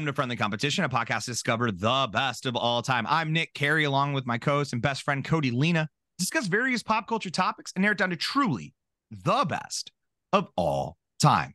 [0.00, 3.06] Welcome to Friendly Competition, a podcast to discover the best of all time.
[3.06, 7.06] I'm Nick Carey, along with my co-host and best friend Cody Lena, discuss various pop
[7.06, 8.72] culture topics and narrow it down to truly
[9.10, 9.92] the best
[10.32, 11.52] of all time.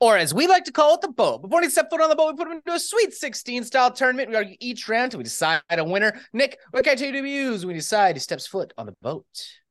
[0.00, 1.40] Or as we like to call it, the boat.
[1.40, 3.90] Before he step foot on the boat, we put him into a Sweet 16 style
[3.90, 4.28] tournament.
[4.28, 6.20] We argue each round till we decide a winner.
[6.34, 9.24] Nick, what criteria do we use when we decide who steps foot on the boat?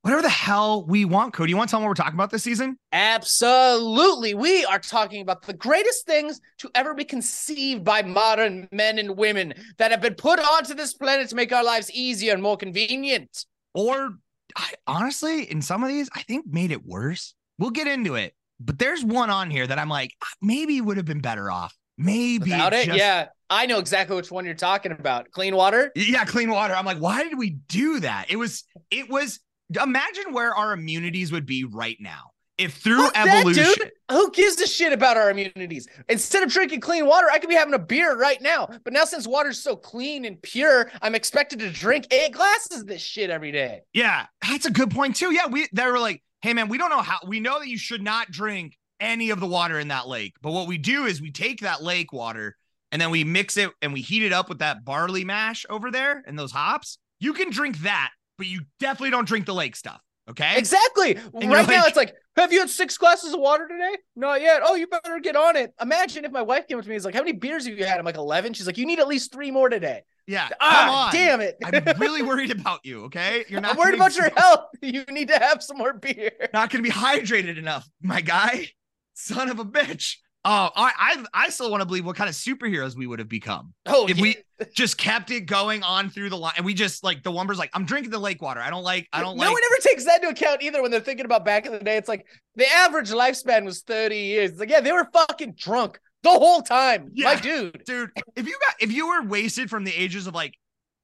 [0.04, 1.50] Whatever the hell we want, Cody.
[1.52, 2.78] You want to tell them what we're talking about this season?
[2.94, 4.34] Absolutely.
[4.36, 9.18] We are talking about the greatest things to ever be conceived by modern men and
[9.18, 12.56] women that have been put onto this planet to make our lives easier and more
[12.56, 13.46] convenient.
[13.74, 14.12] Or
[14.56, 17.34] I, honestly, in some of these, I think made it worse.
[17.60, 18.34] We'll get into it.
[18.60, 21.76] But there's one on here that I'm like, ah, maybe would have been better off.
[21.98, 23.28] Maybe Without it, just- yeah.
[23.50, 25.32] I know exactly which one you're talking about.
[25.32, 25.92] Clean water.
[25.96, 26.74] Yeah, clean water.
[26.76, 28.26] I'm like, why did we do that?
[28.30, 29.40] It was, it was,
[29.82, 32.32] imagine where our immunities would be right now.
[32.58, 33.92] If through Fuck that, evolution, dude.
[34.10, 35.88] Who gives a shit about our immunities?
[36.10, 38.68] Instead of drinking clean water, I could be having a beer right now.
[38.84, 42.88] But now, since water's so clean and pure, I'm expected to drink eight glasses of
[42.88, 43.82] this shit every day.
[43.94, 45.32] yeah, that's a good point too.
[45.32, 47.78] Yeah, we, they were like, hey man, we don't know how, we know that you
[47.78, 50.34] should not drink any of the water in that lake.
[50.42, 52.56] But what we do is we take that lake water
[52.92, 55.92] and then we mix it and we heat it up with that barley mash over
[55.92, 56.98] there and those hops.
[57.20, 60.02] You can drink that, but you definitely don't drink the lake stuff.
[60.30, 60.58] Okay.
[60.58, 61.18] Exactly.
[61.40, 63.96] you're Right now, it's like, have you had six glasses of water today?
[64.16, 64.62] Not yet.
[64.64, 65.74] Oh, you better get on it.
[65.82, 67.78] Imagine if my wife came up to me and was like, how many beers have
[67.78, 67.98] you had?
[67.98, 68.52] I'm like, 11.
[68.54, 70.02] She's like, you need at least three more today.
[70.28, 70.50] Yeah.
[70.50, 71.14] Come Ah, on.
[71.14, 71.56] damn it.
[71.64, 73.06] I'm really worried about you.
[73.06, 73.46] Okay.
[73.50, 74.66] You're not I'm worried about your health.
[74.82, 76.32] You need to have some more beer.
[76.54, 78.68] not going to be hydrated enough, my guy.
[79.14, 80.18] Son of a bitch.
[80.50, 83.28] Oh, I I, I still want to believe what kind of superheroes we would have
[83.28, 84.22] become Oh, if yeah.
[84.22, 84.36] we
[84.74, 86.54] just kept it going on through the line.
[86.56, 88.62] And we just like the Wumber's like, I'm drinking the lake water.
[88.62, 89.46] I don't like, I don't like.
[89.46, 89.54] no like.
[89.54, 91.98] one ever takes that into account either when they're thinking about back in the day.
[91.98, 94.52] It's like the average lifespan was 30 years.
[94.52, 97.12] It's like, yeah, they were fucking drunk the whole time.
[97.14, 97.34] Yeah.
[97.34, 97.84] My dude.
[97.86, 100.54] Dude, if you got if you were wasted from the ages of like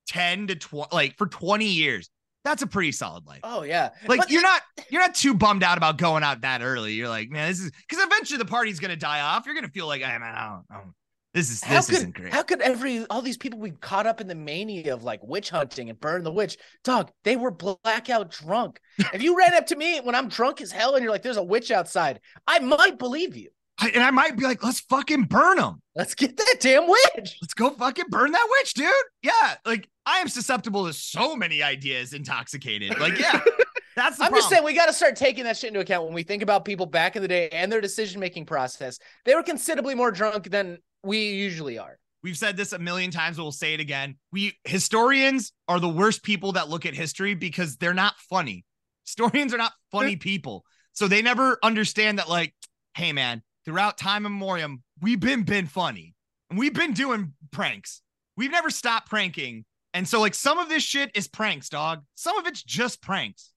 [0.08, 2.10] 10 to 20, like for 20 years,
[2.44, 3.40] that's a pretty solid life.
[3.44, 3.90] Oh, yeah.
[4.08, 6.94] Like But you're not you're not too bummed out about going out that early.
[6.94, 9.46] You're like, man, this is because eventually the party's gonna die off.
[9.46, 10.94] You're gonna feel like, hey man, I don't, I don't
[11.34, 12.32] this is how this could, isn't great.
[12.32, 15.50] how could every all these people be caught up in the mania of like witch
[15.50, 16.58] hunting and burn the witch?
[16.84, 18.80] Dog, they were blackout drunk.
[19.14, 21.38] if you ran up to me when I'm drunk as hell and you're like, there's
[21.38, 23.50] a witch outside, I might believe you.
[23.80, 25.82] I- and I might be like, let's fucking burn them.
[25.96, 27.38] Let's get that damn witch.
[27.42, 28.92] Let's go fucking burn that witch, dude.
[29.24, 33.00] Yeah, like I am susceptible to so many ideas intoxicated.
[33.00, 33.40] Like, yeah,
[33.96, 36.14] that's the I'm just saying we got to start taking that shit into account when
[36.14, 39.00] we think about people back in the day and their decision making process.
[39.26, 41.98] They were considerably more drunk than we usually are.
[42.22, 44.16] We've said this a million times, but we'll say it again.
[44.32, 48.66] We historians are the worst people that look at history because they're not funny.
[49.06, 50.64] Historians are not funny people.
[50.94, 52.54] So they never understand that, like,
[52.96, 56.14] hey man, throughout time immemorial, we've been been funny.
[56.50, 58.02] And we've been doing pranks.
[58.38, 59.66] We've never stopped pranking.
[59.94, 62.04] And so, like, some of this shit is pranks, dog.
[62.16, 63.52] Some of it's just pranks.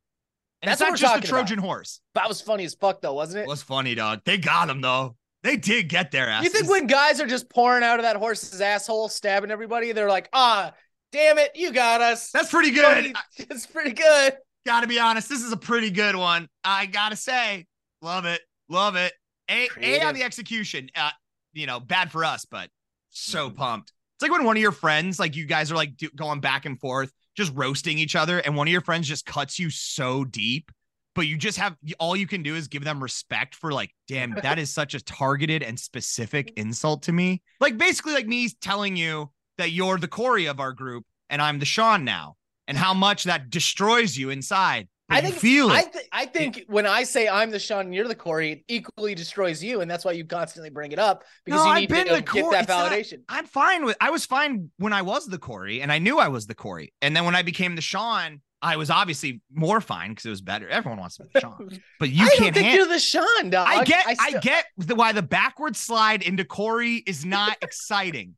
[0.63, 1.39] And That's it's not just the talking about.
[1.47, 2.01] Trojan horse.
[2.15, 3.49] That was funny as fuck, though, wasn't It it?
[3.49, 4.21] was funny, dog.
[4.25, 5.17] They got him though.
[5.43, 6.43] They did get their ass.
[6.45, 10.09] You think when guys are just pouring out of that horse's asshole, stabbing everybody, they're
[10.09, 10.73] like, ah,
[11.13, 12.31] damn it, you got us.
[12.33, 12.85] that's pretty good.
[12.85, 13.13] Funny.
[13.51, 14.35] It's pretty good.
[14.65, 16.49] gotta be honest, this is a pretty good one.
[16.65, 17.67] I gotta say,
[18.03, 19.13] love it, love it.
[19.49, 20.89] A, a on the execution.
[20.97, 21.11] Uh,
[21.53, 22.69] you know, bad for us, but
[23.11, 23.57] so Mm-hmm.
[23.57, 23.93] pumped.
[24.17, 26.65] It's like when one of your friends, like you guys are like do, going back
[26.65, 30.25] and forth, just roasting each other, and one of your friends just cuts you so
[30.25, 30.73] deep,
[31.15, 34.35] but you just have all you can do is give them respect for like, damn,
[34.43, 36.63] that is such a targeted and specific mm.
[36.63, 37.43] insult to me.
[37.61, 41.59] Like basically, like me telling you that you're the Corey of our group and I'm
[41.59, 44.89] the Sean now, and how much that destroys you inside.
[45.09, 45.73] I think feel it.
[45.73, 48.65] I, th- I think when I say I'm the Sean and you're the Corey, it
[48.69, 51.89] equally destroys you, and that's why you constantly bring it up because No, you need
[51.91, 52.43] to get Corey.
[52.51, 53.23] that It's not- validation.
[53.29, 53.97] I'm fine with.
[54.01, 56.93] I was fine when I was the Corey, and I knew I was the Corey.
[57.03, 60.41] And then when I became the Sean, I was obviously more fine because it was
[60.41, 60.69] better.
[60.69, 61.69] Everyone wants to be the Sean,
[62.01, 62.55] but you I can't.
[62.55, 63.69] think hand- you're the Sean, dog.
[63.69, 64.05] I get.
[64.09, 68.35] I, still- get the, why the backward slide into Corey is not exciting.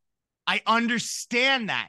[0.46, 1.88] I understand that,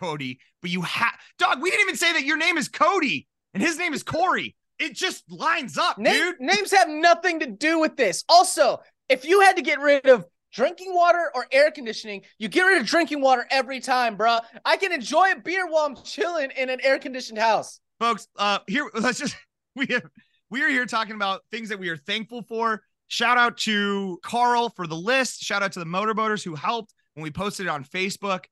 [0.00, 0.40] Cody.
[0.62, 1.60] But you have, dog.
[1.62, 4.54] We didn't even say that your name is Cody and his name is Corey.
[4.78, 6.38] It just lines up, dude.
[6.40, 8.22] Names have nothing to do with this.
[8.28, 12.62] Also, if you had to get rid of drinking water or air conditioning, you get
[12.62, 14.42] rid of drinking water every time, bruh.
[14.66, 17.80] I can enjoy a beer while I'm chilling in an air conditioned house.
[17.98, 19.34] folks uh here let's just
[19.74, 20.02] we have
[20.50, 24.68] we are here talking about things that we are thankful for shout out to carl
[24.68, 27.82] for the list shout out to the motorboaters who helped when we posted it on
[27.84, 28.44] facebook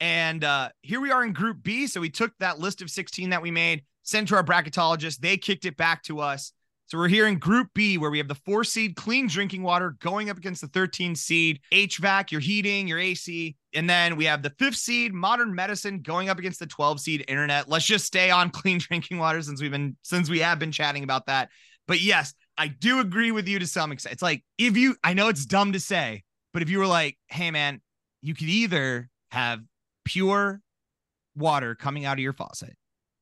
[0.00, 3.30] and uh here we are in group b so we took that list of 16
[3.30, 6.52] that we made sent to our bracketologist they kicked it back to us
[6.90, 9.96] So we're here in Group B, where we have the four seed clean drinking water
[10.00, 13.54] going up against the 13 seed HVAC, your heating, your AC.
[13.74, 17.24] And then we have the fifth seed modern medicine going up against the 12 seed
[17.28, 17.68] internet.
[17.68, 21.04] Let's just stay on clean drinking water since we've been since we have been chatting
[21.04, 21.48] about that.
[21.86, 24.14] But yes, I do agree with you to some extent.
[24.14, 27.16] It's like if you I know it's dumb to say, but if you were like,
[27.28, 27.80] hey man,
[28.20, 29.60] you could either have
[30.04, 30.60] pure
[31.36, 32.74] water coming out of your faucet,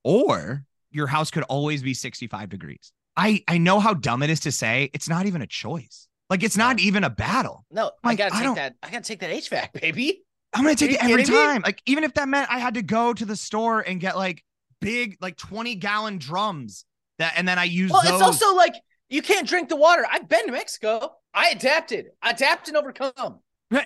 [0.04, 2.92] or your house could always be 65 degrees.
[3.16, 6.08] I I know how dumb it is to say it's not even a choice.
[6.30, 7.64] Like it's not even a battle.
[7.70, 8.74] No, Like, I gotta I take don't- that.
[8.82, 10.22] I gotta take that HVAC, baby.
[10.54, 11.40] I'm gonna take it every kidding me?
[11.40, 11.62] time.
[11.62, 14.42] Like even if that meant I had to go to the store and get like
[14.80, 16.84] big like 20 gallon drums
[17.18, 18.12] that and then I use Well, those.
[18.12, 18.74] it's also like
[19.10, 20.06] you can't drink the water.
[20.10, 21.14] I've been to Mexico.
[21.34, 23.40] I adapted, adapt and overcome.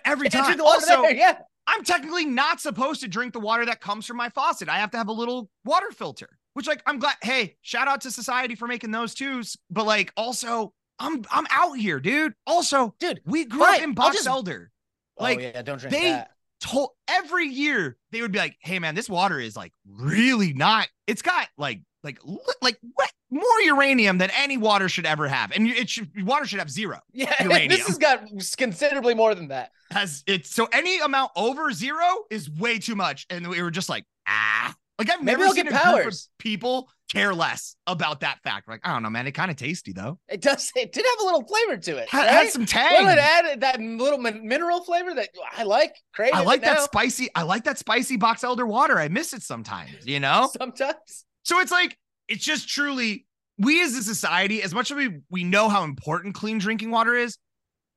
[0.05, 0.45] every time.
[0.45, 1.15] drink the water Also, there.
[1.15, 4.69] Yeah, I'm technically not supposed to drink the water that comes from my faucet.
[4.69, 7.17] I have to have a little water filter, which like I'm glad.
[7.23, 9.43] Hey, shout out to society for making those too.
[9.71, 12.35] But like also, I'm I'm out here, dude.
[12.47, 13.21] Also, dude.
[13.25, 14.71] we grew up in Box just- Elder.
[15.19, 16.31] Like, oh yeah, don't drink they- that.
[16.61, 20.87] Told every year they would be like, "Hey man, this water is like really not.
[21.09, 22.21] It's got like like
[22.63, 26.61] like what more uranium than any water should ever have, and it should water should
[26.61, 27.01] have zero.
[27.13, 27.69] Yeah, uranium.
[27.69, 28.23] this has got
[28.57, 29.73] considerably more than that.
[29.91, 33.89] has it so any amount over zero is way too much and we were just
[33.89, 34.73] like ah
[35.09, 36.29] like i've Maybe never seen get a group of powers.
[36.39, 39.93] people care less about that fact like i don't know man it kind of tasty
[39.93, 40.73] though It does.
[40.75, 42.09] It did have a little flavor to it.
[42.09, 42.29] had, right?
[42.31, 45.95] had some Well, tang it added that little min- mineral flavor that I like.
[46.15, 49.33] Crave i like that now, spicy i like that spicy box elder water i miss
[49.35, 51.25] it sometimes you know sometimes.
[51.43, 51.99] so it's like
[52.29, 53.27] it's just truly
[53.59, 57.15] we as a society as much as we we know how important clean drinking water
[57.15, 57.37] is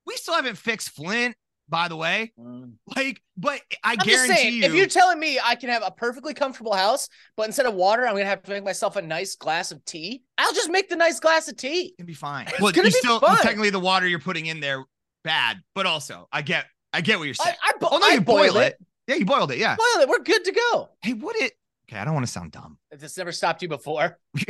[0.05, 1.35] we still haven't fixed flint
[1.67, 2.71] by the way mm.
[2.95, 5.91] like but i I'm guarantee saying, you if you're telling me I can have a
[5.91, 9.35] perfectly comfortable house, but instead of water, I'm gonna have to make myself a nice
[9.35, 10.23] glass of tea.
[10.37, 11.93] I'll just make the nice glass of tea.
[11.97, 12.47] It'd be fine.
[12.59, 13.37] Well, gonna you be still fun.
[13.37, 14.83] technically the water you're putting in there
[15.23, 17.55] bad, but also I get I get what you're saying.
[17.61, 18.67] I, bo- oh no, I you boiled boil it.
[18.67, 18.85] it.
[19.07, 19.57] Yeah, you boiled it.
[19.57, 19.75] Yeah.
[19.75, 20.09] Boil it.
[20.09, 20.89] We're good to go.
[21.01, 21.53] Hey, what it?
[21.89, 24.17] Okay, I don't want to sound dumb, If this never stopped you before.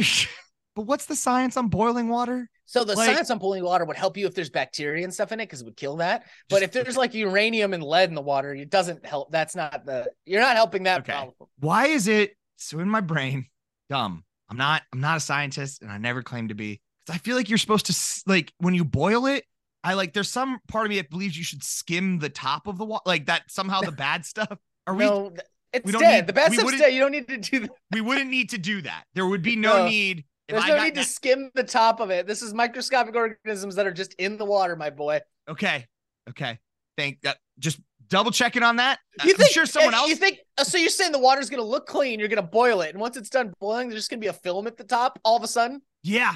[0.75, 2.49] but what's the science on boiling water?
[2.65, 5.31] So the Like- science on boiling water would help you if there's bacteria and stuff
[5.31, 6.25] in it because it would kill that.
[6.49, 9.31] But Just- if there's like uranium and lead in the water, it doesn't help.
[9.31, 11.11] That's not the you're not helping that Okay.
[11.13, 11.35] problem.
[11.59, 13.45] Why is it so in my brain
[13.89, 14.23] dumb?
[14.49, 14.83] I'm not.
[14.93, 16.79] I'm not a scientist, and I never claim to be.
[17.05, 19.45] Because I feel like you're supposed to like when you boil it.
[19.83, 20.13] I like.
[20.13, 23.03] There's some part of me that believes you should skim the top of the water,
[23.05, 23.43] like that.
[23.49, 24.57] Somehow the bad stuff.
[24.87, 25.05] Are we?
[25.05, 25.33] no,
[25.73, 26.15] it's we don't dead.
[26.21, 26.93] need- the bad stuff's dead.
[26.93, 27.71] You don't need to do that.
[27.91, 29.03] We wouldn't need to do that.
[29.13, 29.87] There would be no No.
[29.89, 30.25] need.
[30.47, 32.27] If There's I no got need to skim the top of it.
[32.27, 35.21] This is microscopic organisms that are just in the water, my boy.
[35.49, 35.85] Okay.
[36.29, 36.59] Okay.
[36.97, 37.37] Thank that.
[37.59, 38.99] Just double checking on that.
[39.23, 40.09] You I'm think sure someone eh, else.
[40.09, 40.77] You think uh, so?
[40.77, 42.19] You're saying the water's gonna look clean?
[42.19, 44.67] You're gonna boil it, and once it's done boiling, there's just gonna be a film
[44.67, 45.19] at the top.
[45.25, 46.35] All of a sudden, yeah.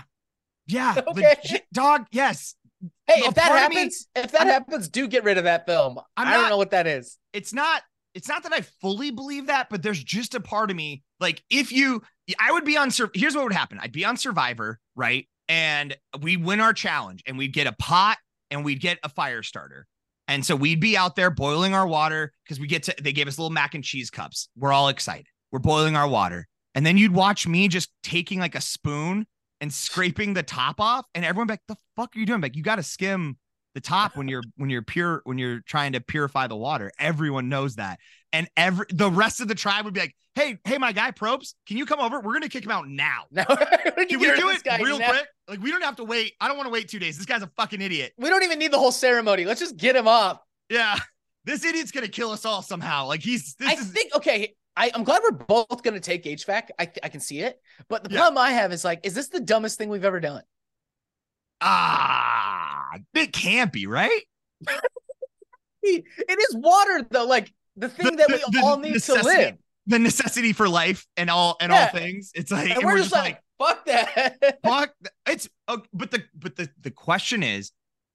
[0.68, 0.96] Yeah.
[1.08, 1.36] Okay.
[1.44, 2.06] legit- dog.
[2.12, 2.56] Yes.
[3.08, 5.66] hey, if that of me- happens, if that I'm- happens, do get rid of that
[5.68, 6.00] film.
[6.18, 7.18] I'm I don't not- know what that is.
[7.34, 7.84] It's not.
[8.16, 11.44] It's not that I fully believe that, but there's just a part of me like
[11.50, 12.02] if you,
[12.38, 12.90] I would be on.
[13.14, 13.80] Here's what would happen.
[13.81, 15.28] I'd be on Survivor, right?
[15.48, 18.18] And we win our challenge, and we'd get a pot,
[18.52, 19.88] and we'd get a fire starter.
[20.28, 23.27] And so we'd be out there boiling our water because we get to, they gave
[23.27, 24.48] us little mac and cheese cups.
[24.56, 25.25] We're all excited.
[25.51, 26.48] We're boiling our water.
[26.75, 29.25] And then you'd watch me just taking like a spoon
[29.60, 31.06] and scraping the top off.
[31.15, 32.42] And everyone like, the fuck are you doing?
[32.42, 33.38] Like, you got to skim
[33.74, 36.92] the top when you're, when you're pure, when you're trying to purify the water.
[37.00, 37.98] Everyone knows that.
[38.31, 41.55] And every, the rest of the tribe would be like, hey, hey, my guy, Probes,
[41.67, 42.17] can you come over?
[42.17, 43.24] We're going to kick him out now.
[43.36, 45.09] Can we get rid of do it real now.
[45.09, 45.27] quick?
[45.48, 46.33] Like, we don't have to wait.
[46.39, 47.17] I don't want to wait two days.
[47.17, 48.13] This guy's a fucking idiot.
[48.17, 49.45] We don't even need the whole ceremony.
[49.45, 50.39] Let's just get him off.
[50.69, 50.98] Yeah.
[51.45, 53.07] This idiot's gonna kill us all somehow.
[53.07, 54.53] Like he's this I is think okay.
[54.77, 56.69] I, I'm glad we're both gonna take HVAC.
[56.77, 58.19] I I can see it, but the Yeah.
[58.19, 60.43] problem I have is like, is this the dumbest thing we've ever done?
[61.62, 64.21] ah it can't be, right?
[65.81, 66.03] It
[66.50, 67.25] is water though.
[67.25, 69.57] Like the thing that we The- all need to live,
[69.88, 71.86] The necessity for life and all and Yeah.
[71.86, 72.31] all things.
[72.36, 74.59] It's like and, we're, just like, fuck that.
[74.63, 74.93] fuck
[75.27, 77.71] it's oh, but the but the the question is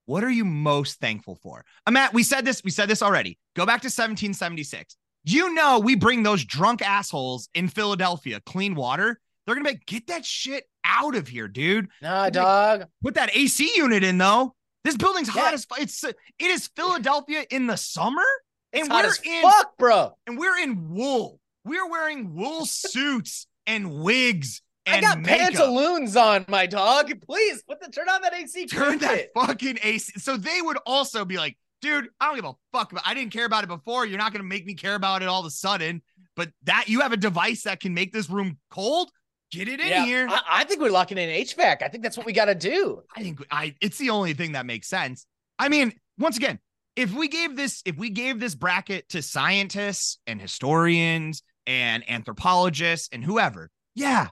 [0.06, 1.64] what are you most thankful for?
[1.86, 3.38] Uh, Matt, we said this, we said this already.
[3.56, 4.96] Go back to 1776.
[5.24, 9.18] You know, we bring those drunk assholes in Philadelphia clean water.
[9.46, 11.88] They're gonna be like, get that shit out of here, dude.
[12.02, 12.84] nah, dog.
[13.02, 14.54] Put that AC unit in though.
[14.84, 15.52] This building's hot Yeah.
[15.54, 18.22] as fu- it's it is Philadelphia in the summer,
[18.74, 20.12] and we're as in fuck, bro.
[20.26, 21.40] and we're in wool.
[21.64, 25.38] We're wearing wool suits and wigs and I got makeup.
[25.52, 27.10] pantaloons on, my dog.
[27.26, 28.66] Please put the turn on that AC.
[28.66, 29.30] Turn that it.
[29.34, 30.12] fucking AC.
[30.20, 33.04] So they would also be like, dude, I don't give a fuck about.
[33.06, 34.04] I didn't care about it before.
[34.04, 36.02] You're not gonna make me care about it all of a sudden.
[36.36, 39.10] But that you have a device that can make this room cold.
[39.52, 40.26] Get it in Yeah, here.
[40.28, 41.80] I, I think we're locking in HVAC.
[41.82, 43.02] I think that's what we got to do.
[43.16, 45.26] I think I it's the only thing that makes sense.
[45.58, 46.58] I mean, once again,
[46.96, 53.08] if we gave this if we gave this bracket to scientists and historians and anthropologists
[53.12, 54.28] and whoever, yeah,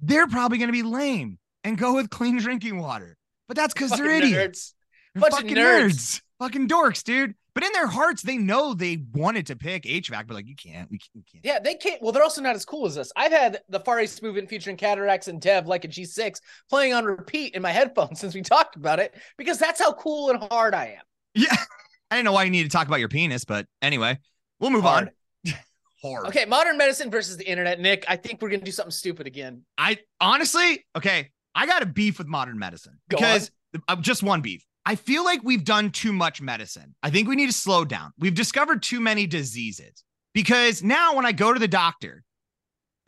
[0.00, 3.16] they're probably going to be lame and go with clean drinking water.
[3.48, 4.22] But that's cuz they're nerds.
[4.22, 4.74] idiots.
[5.14, 5.90] They're fucking nerds.
[5.90, 6.22] nerds.
[6.40, 7.34] Fucking dorks, dude.
[7.54, 10.90] But in their hearts, they know they wanted to pick HVAC, but like you can't.
[10.90, 11.10] We can't.
[11.14, 11.44] we can't.
[11.44, 12.02] Yeah, they can't.
[12.02, 13.12] Well, they're also not as cool as us.
[13.14, 17.04] I've had the Far East movement featuring Cataracs and Dev like a G6 playing on
[17.04, 20.74] repeat in my headphones since we talked about it because that's how cool and hard
[20.74, 21.02] I am.
[21.34, 21.56] Yeah.
[22.14, 24.16] I didn't know why you need to talk about your penis, but anyway,
[24.60, 25.10] we'll move Hard.
[25.44, 25.54] on.
[26.02, 26.26] Hard.
[26.28, 27.80] Okay, modern medicine versus the internet.
[27.80, 29.62] Nick, I think we're gonna do something stupid again.
[29.76, 33.50] I honestly, okay, I got a beef with modern medicine Go because
[33.88, 34.64] uh, just one beef.
[34.86, 36.94] I feel like we've done too much medicine.
[37.02, 38.12] I think we need to slow down.
[38.16, 40.04] We've discovered too many diseases
[40.34, 42.22] because now when I go to the doctor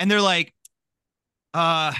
[0.00, 0.52] and they're like,
[1.54, 1.92] uh,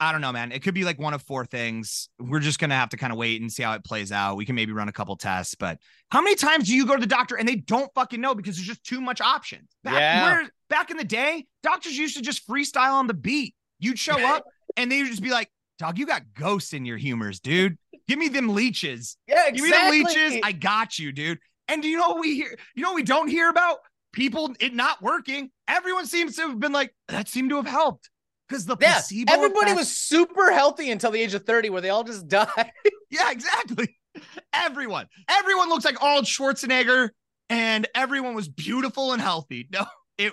[0.00, 0.52] I don't know, man.
[0.52, 2.08] It could be like one of four things.
[2.20, 4.36] We're just gonna have to kind of wait and see how it plays out.
[4.36, 5.78] We can maybe run a couple tests, but
[6.10, 8.56] how many times do you go to the doctor and they don't fucking know because
[8.56, 9.68] there's just too much options?
[9.82, 10.22] Back, Yeah.
[10.24, 13.54] where- back in the day, doctors used to just freestyle on the beat.
[13.80, 14.44] You'd show up
[14.76, 17.76] and they would just be like, "Dog, you got ghosts in your humors, dude.
[18.06, 19.16] Give me them leeches.
[19.26, 20.02] Yeah, Give me exactly.
[20.02, 20.40] them leeches.
[20.44, 22.56] I got you, dude." And do you know what we hear?
[22.74, 23.78] You know what we don't hear about?
[24.12, 25.50] People it not working.
[25.68, 28.08] Everyone seems to have been like, that seemed to have helped.
[28.48, 31.80] Because the yeah, placebo everybody effect- was super healthy until the age of 30 where
[31.82, 32.72] they all just died.
[33.10, 33.96] Yeah, exactly.
[34.52, 35.06] Everyone.
[35.28, 37.10] Everyone looks like Arnold Schwarzenegger
[37.48, 39.68] and everyone was beautiful and healthy.
[39.72, 39.86] No,
[40.16, 40.32] it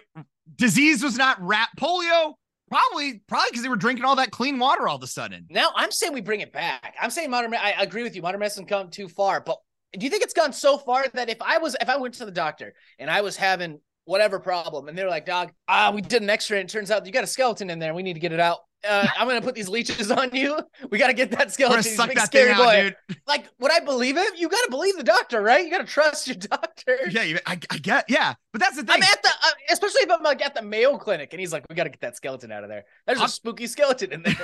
[0.55, 2.34] disease was not rat polio.
[2.69, 5.45] Probably, probably because they were drinking all that clean water all of a sudden.
[5.51, 6.95] now I'm saying we bring it back.
[7.00, 7.53] I'm saying modern.
[7.53, 8.22] I agree with you.
[8.24, 9.57] Modern medicine come too far, but
[9.98, 12.25] do you think it's gone so far that if I was, if I went to
[12.25, 16.22] the doctor and I was having whatever problem, and they're like, "Dog, ah, we did
[16.22, 17.94] an X-ray, and it turns out you got a skeleton in there.
[17.94, 18.60] We need to get it out.
[18.88, 20.60] Uh, I'm gonna put these leeches on you.
[20.92, 21.80] We got to get that skeleton.
[21.80, 22.84] a suck that thing scary out, boy.
[23.10, 23.18] dude.
[23.28, 24.38] Like, would I believe it?
[24.38, 25.66] You got to believe the doctor, right?
[25.66, 27.00] You got to trust your doctor.
[27.10, 28.98] Yeah, you, I, I get, yeah, but that's the thing.
[28.98, 31.66] I'm at the, uh, especially if I'm like at the Mayo Clinic, and he's like,
[31.68, 32.84] "We got to get that skeleton out of there.
[33.08, 34.36] There's a I'm- spooky skeleton in there."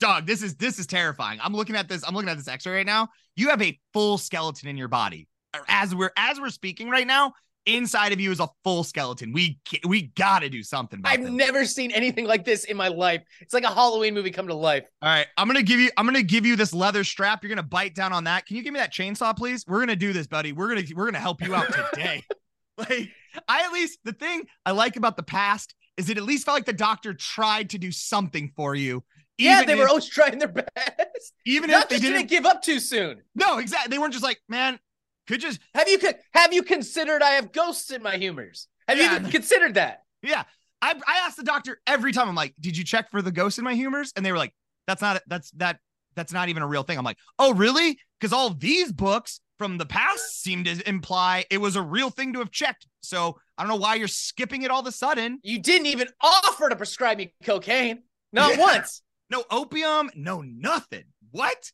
[0.00, 1.38] Dog, this is this is terrifying.
[1.42, 2.04] I'm looking at this.
[2.06, 3.08] I'm looking at this X-ray right now.
[3.34, 5.26] You have a full skeleton in your body.
[5.68, 7.32] As we're as we're speaking right now,
[7.66, 9.32] inside of you is a full skeleton.
[9.32, 11.30] We we got to do something about I've this.
[11.30, 13.22] never seen anything like this in my life.
[13.40, 14.84] It's like a Halloween movie come to life.
[15.02, 15.90] All right, I'm gonna give you.
[15.96, 17.42] I'm gonna give you this leather strap.
[17.42, 18.46] You're gonna bite down on that.
[18.46, 19.64] Can you give me that chainsaw, please?
[19.66, 20.52] We're gonna do this, buddy.
[20.52, 22.22] We're gonna we're gonna help you out today.
[22.78, 23.10] like
[23.48, 26.56] I at least the thing I like about the past is it at least felt
[26.56, 29.02] like the doctor tried to do something for you.
[29.38, 31.32] yeah, they if, were always trying their best.
[31.46, 32.16] even if they didn't.
[32.16, 33.22] didn't give up too soon.
[33.34, 33.90] No, exactly.
[33.90, 34.78] They weren't just like, man,
[35.26, 35.98] could just Have you
[36.34, 38.68] have you considered I have ghosts in my humors?
[38.88, 39.20] Have Yeah.
[39.20, 40.02] you considered that?
[40.22, 40.44] yeah.
[40.82, 42.28] I I asked the doctor every time.
[42.28, 44.12] I'm like, did you check for the ghosts in my humors?
[44.14, 44.54] And they were like,
[44.86, 45.78] that's not that's that
[46.14, 46.98] that's not even a real thing.
[46.98, 47.98] I'm like, oh really?
[48.20, 52.32] Because all these books from the past seem to imply it was a real thing
[52.34, 52.86] to have checked.
[53.00, 55.38] So I don't know why you're skipping it all of a sudden.
[55.42, 58.02] You didn't even offer to prescribe me cocaine.
[58.32, 58.60] Not Yeah.
[58.60, 59.02] once.
[59.30, 61.04] No opium, no nothing.
[61.30, 61.72] What?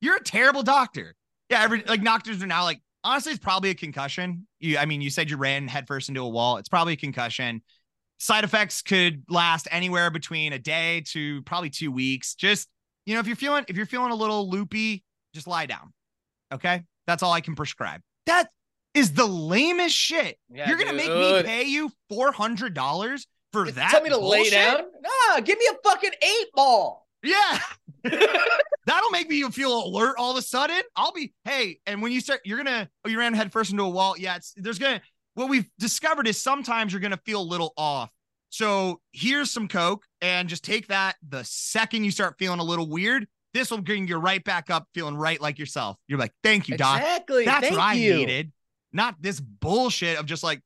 [0.00, 1.14] You're a terrible doctor.
[1.50, 4.46] Yeah, every like doctors are now like, honestly, it's probably a concussion.
[4.58, 6.56] You, I mean, you said you ran headfirst into a wall.
[6.56, 7.62] It's probably a concussion.
[8.18, 12.34] Side effects could last anywhere between a day to probably two weeks.
[12.34, 12.68] Just
[13.06, 15.92] you know, if you're feeling if you're feeling a little loopy, just lie down.
[16.52, 18.00] Okay, that's all I can prescribe.
[18.26, 18.48] That
[18.94, 20.38] is the lamest shit.
[20.50, 23.90] Yeah, you're gonna make me pay you four hundred dollars for that?
[23.90, 24.82] Tell me to lay down.
[25.02, 27.06] Nah, give me a fucking eight ball.
[27.22, 27.58] Yeah.
[28.86, 30.80] That'll make me feel alert all of a sudden.
[30.96, 33.88] I'll be, hey, and when you start, you're gonna, oh, you ran headfirst into a
[33.88, 34.14] wall.
[34.18, 35.00] Yeah, it's there's gonna,
[35.34, 38.10] what we've discovered is sometimes you're gonna feel a little off.
[38.50, 42.88] So here's some Coke and just take that the second you start feeling a little
[42.88, 43.26] weird.
[43.52, 45.96] This will bring you right back up feeling right like yourself.
[46.08, 46.98] You're like, thank you, Doc.
[46.98, 47.44] Exactly.
[47.44, 48.14] That's Thank what I you.
[48.14, 48.52] needed.
[48.92, 50.60] Not this bullshit of just like,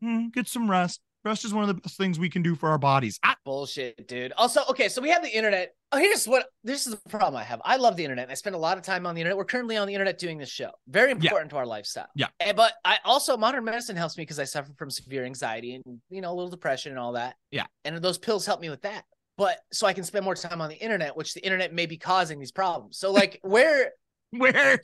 [0.00, 1.00] hmm, get some rest.
[1.24, 3.18] Rest is one of the best things we can do for our bodies.
[3.22, 4.32] I, Bullshit, dude.
[4.36, 5.74] Also, okay, so we have the internet.
[5.90, 7.62] Oh, here's what this is the problem I have.
[7.64, 8.30] I love the internet.
[8.30, 9.38] I spend a lot of time on the internet.
[9.38, 10.70] We're currently on the internet doing this show.
[10.88, 12.08] Very important to our lifestyle.
[12.14, 12.26] Yeah.
[12.40, 16.00] And, but I also modern medicine helps me because I suffer from severe anxiety and
[16.10, 17.36] you know a little depression and all that.
[17.50, 17.66] Yeah.
[17.84, 19.04] And those pills help me with that.
[19.36, 21.96] But so I can spend more time on the internet, which the internet may be
[21.96, 22.98] causing these problems.
[22.98, 23.92] So like, where
[24.30, 24.78] where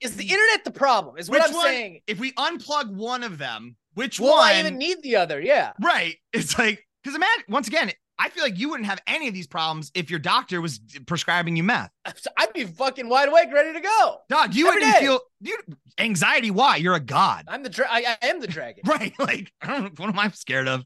[0.00, 0.30] is the hmm.
[0.32, 1.16] internet the problem?
[1.18, 2.00] Is what Which I'm one- saying.
[2.06, 4.44] if we unplug one of them, which Will one?
[4.48, 5.40] I even need the other?
[5.40, 5.72] Yeah.
[5.80, 6.16] right.
[6.32, 9.46] It's like, because imagine, once again, I feel like you wouldn't have any of these
[9.46, 11.90] problems if your doctor was prescribing you meth.
[12.38, 14.18] I'd be fucking wide awake, ready to go.
[14.28, 15.06] Dog, you Every wouldn't day.
[15.06, 15.58] feel you
[15.98, 16.50] anxiety.
[16.50, 16.76] Why?
[16.76, 17.44] You're a god.
[17.48, 18.82] I'm the dra- I, I am the dragon.
[18.86, 19.12] Right.
[19.18, 20.84] Like, I don't what am I scared of?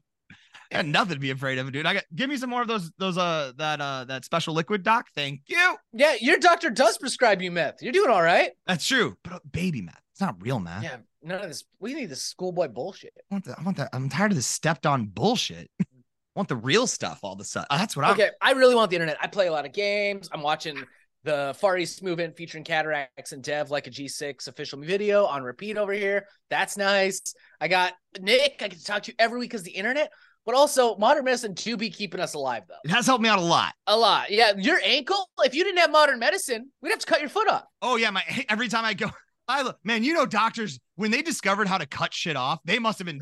[0.71, 1.85] I got nothing to be afraid of, dude.
[1.85, 4.83] I got give me some more of those those uh that uh that special liquid
[4.83, 5.07] doc.
[5.13, 5.75] Thank you.
[5.91, 7.81] Yeah, your doctor does prescribe you meth.
[7.81, 8.51] You're doing all right.
[8.65, 10.01] That's true, but uh, baby meth.
[10.13, 10.83] It's not real meth.
[10.83, 11.65] Yeah, none of this.
[11.79, 13.13] We need this schoolboy bullshit.
[13.17, 13.59] I want that.
[13.59, 13.89] I want that.
[13.91, 15.69] I'm tired of this stepped on bullshit.
[15.81, 17.67] I want the real stuff all the sudden.
[17.69, 18.13] That's what I'm.
[18.13, 19.17] Okay, I really want the internet.
[19.21, 20.29] I play a lot of games.
[20.31, 20.81] I'm watching
[21.23, 25.77] the Far East movement featuring Cataracs and Dev like a G6 official video on repeat
[25.77, 26.25] over here.
[26.49, 27.21] That's nice.
[27.59, 28.61] I got Nick.
[28.61, 30.11] I get to talk to you every week because the internet.
[30.45, 32.75] But also, modern medicine do be keeping us alive, though.
[32.83, 33.73] It has helped me out a lot.
[33.85, 34.31] A lot.
[34.31, 34.53] Yeah.
[34.57, 37.63] Your ankle, if you didn't have modern medicine, we'd have to cut your foot off.
[37.81, 39.11] Oh yeah, my every time I go,
[39.47, 42.79] I look, man, you know, doctors when they discovered how to cut shit off, they
[42.79, 43.21] must have been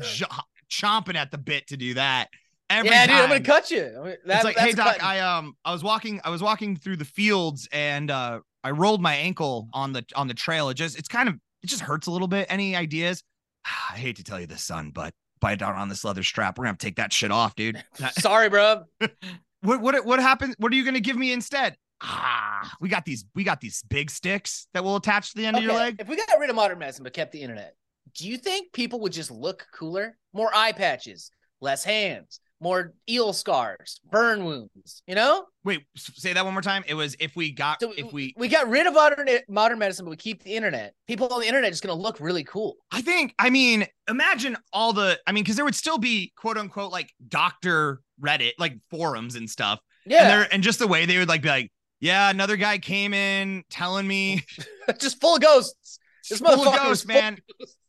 [0.70, 2.28] chomping at the bit to do that.
[2.70, 3.82] Every yeah, dude, I'm gonna cut you.
[3.82, 5.02] I mean, that- it's like, hey doc, cutting.
[5.02, 9.02] I um, I was walking, I was walking through the fields, and uh, I rolled
[9.02, 10.68] my ankle on the on the trail.
[10.68, 12.46] It just, it's kind of, it just hurts a little bit.
[12.48, 13.24] Any ideas?
[13.64, 16.58] I hate to tell you this, son, but bite down on this leather strap.
[16.58, 17.82] We're gonna take that shit off, dude.
[18.12, 18.84] Sorry, bro.
[19.62, 20.54] what what what happened?
[20.58, 21.76] What are you gonna give me instead?
[22.02, 25.58] Ah, we got these, we got these big sticks that will attach to the end
[25.58, 25.96] of your leg.
[25.98, 27.74] If we got rid of modern medicine but kept the internet,
[28.16, 30.16] do you think people would just look cooler?
[30.32, 31.30] More eye patches,
[31.60, 35.02] less hands, more eel scars, burn wounds.
[35.06, 36.84] You know, Wait, say that one more time.
[36.86, 40.04] It was if we got, so if we, we got rid of modern modern medicine,
[40.06, 40.94] but we keep the internet.
[41.06, 42.76] People on the internet is gonna look really cool.
[42.90, 46.56] I think, I mean, imagine all the, I mean, because there would still be quote
[46.56, 49.80] unquote like doctor Reddit, like forums and stuff.
[50.06, 53.12] Yeah, they're, and just the way they would like be like, yeah, another guy came
[53.12, 54.42] in telling me
[54.98, 55.98] just full of ghosts.
[56.28, 57.38] This full of motherfucker was ghosts, full- man.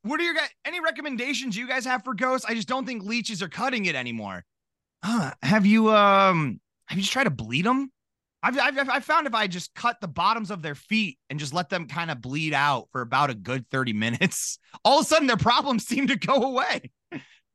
[0.03, 2.45] What are your guys, any recommendations you guys have for ghosts?
[2.49, 4.43] I just don't think leeches are cutting it anymore.
[5.03, 5.31] Huh.
[5.41, 7.91] Have you, um, have you just tried to bleed them?
[8.43, 11.53] I've, I've, I've found if I just cut the bottoms of their feet and just
[11.53, 15.07] let them kind of bleed out for about a good 30 minutes, all of a
[15.07, 16.91] sudden their problems seem to go away.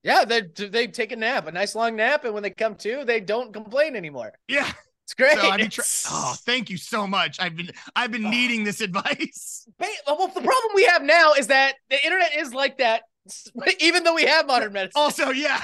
[0.03, 3.05] Yeah, they they take a nap, a nice long nap, and when they come to,
[3.05, 4.35] they don't complain anymore.
[4.47, 4.71] Yeah.
[5.07, 5.37] It's great.
[5.37, 5.79] So tried?
[6.11, 7.39] Oh, thank you so much.
[7.39, 9.69] I've been, I've been needing this advice.
[9.79, 13.03] Well, the problem we have now is that the internet is like that,
[13.81, 14.93] even though we have modern medicine.
[14.97, 15.61] Also, yeah.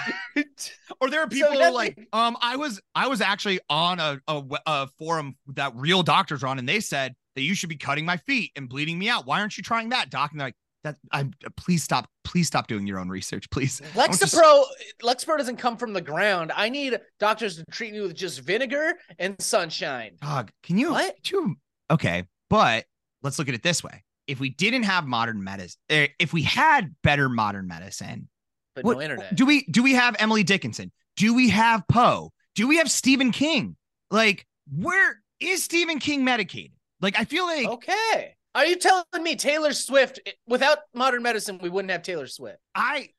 [1.01, 3.98] or there are people who are that's- like, um, I was, I was actually on
[4.01, 7.68] a, a a forum that real doctors are on, and they said that you should
[7.68, 9.27] be cutting my feet and bleeding me out.
[9.27, 10.31] Why aren't you trying that, doc?
[10.33, 11.33] And they're like, that I'm.
[11.57, 12.09] Please stop.
[12.25, 13.79] Please stop doing your own research, please.
[13.79, 14.64] To s- Lexapro,
[15.03, 16.51] Lexapro doesn't come from the ground.
[16.57, 20.16] I need doctors to treat me with just vinegar and sunshine.
[20.20, 20.90] Dog, can you?
[20.90, 21.14] What?
[21.16, 21.55] could you-
[21.90, 22.85] okay, but
[23.22, 26.42] let's look at it this way: if we didn't have modern medicine, eh, if we
[26.42, 28.29] had better modern medicine,
[28.75, 29.35] But what- no internet.
[29.37, 29.64] do we?
[29.66, 30.90] Do we have Emily Dickinson?
[31.16, 32.33] Do we have Poe?
[32.55, 33.77] Do we have Stephen King?
[34.11, 36.73] Like, where is Stephen King medicated?
[37.01, 38.35] Like, I feel like okay.
[38.55, 42.59] Are you telling me Taylor Swift eh, without modern medicine we wouldn't have Taylor Swift?
[42.75, 43.11] I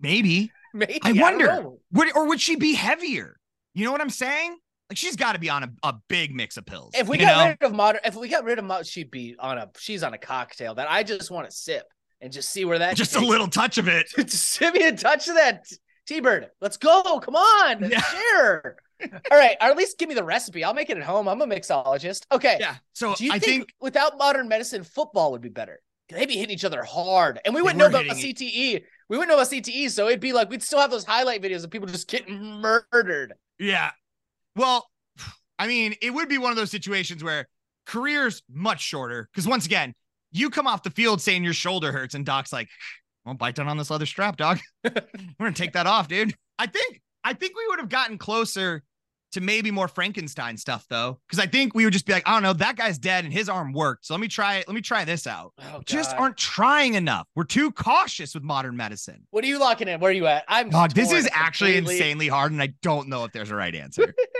[0.00, 1.46] maybe Maybe I wonder.
[1.46, 1.78] know.
[1.92, 3.36] would or would she be heavier?
[3.74, 4.56] You know what I'm saying?
[4.92, 6.92] Like, she's got to be on a, a big mix of pills.
[6.94, 7.48] If we got know?
[7.48, 9.70] rid of modern, if we got rid of mod, she'd be on a.
[9.78, 11.86] She's on a cocktail that I just want to sip
[12.20, 12.96] and just see where that.
[12.96, 14.10] just a little touch of it.
[14.16, 15.64] just give me a touch of that
[16.06, 16.50] T Bird.
[16.60, 17.20] Let's go.
[17.20, 17.90] Come on.
[17.90, 18.02] Yeah.
[18.02, 18.76] Share.
[19.30, 19.56] All right.
[19.60, 20.62] Or at least give me the recipe.
[20.62, 21.26] I'll make it at home.
[21.26, 22.26] I'm a mixologist.
[22.30, 22.58] Okay.
[22.60, 22.76] Yeah.
[22.92, 25.80] So Do you I think, think without modern medicine, football would be better?
[26.08, 27.40] They'd be hitting each other hard.
[27.44, 28.82] And we wouldn't know about CTE.
[29.08, 29.90] We wouldn't know about CTE.
[29.90, 33.34] So it'd be like we'd still have those highlight videos of people just getting murdered.
[33.58, 33.90] Yeah.
[34.56, 34.86] Well,
[35.58, 37.46] I mean, it would be one of those situations where
[37.86, 39.28] career's much shorter.
[39.32, 39.94] Because once again,
[40.30, 42.68] you come off the field saying your shoulder hurts, and Doc's like,
[43.24, 44.60] "Well, bite down on this leather strap, Doc.
[44.84, 44.92] We're
[45.38, 48.82] gonna take that off, dude." I think, I think we would have gotten closer
[49.32, 52.32] to maybe more Frankenstein stuff though, because I think we would just be like, "I
[52.32, 54.68] don't know, that guy's dead and his arm worked, so let me try it.
[54.68, 57.26] Let me try this out." Oh, just aren't trying enough.
[57.34, 59.26] We're too cautious with modern medicine.
[59.30, 60.00] What are you locking in?
[60.00, 60.44] Where are you at?
[60.48, 62.04] I'm Dog, this is actually completely.
[62.04, 64.14] insanely hard, and I don't know if there's a right answer.